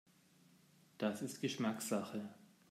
[0.97, 2.27] Das ist Geschmackssache.